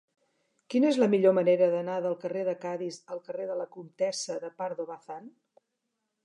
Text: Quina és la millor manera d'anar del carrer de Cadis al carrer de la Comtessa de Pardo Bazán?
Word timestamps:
Quina 0.73 0.87
és 0.93 0.97
la 1.01 1.09
millor 1.13 1.35
manera 1.39 1.67
d'anar 1.75 1.97
del 2.05 2.15
carrer 2.23 2.41
de 2.47 2.55
Cadis 2.63 2.97
al 3.17 3.21
carrer 3.29 3.47
de 3.51 3.59
la 3.61 3.69
Comtessa 3.77 4.39
de 4.47 4.51
Pardo 4.63 4.89
Bazán? 4.91 5.31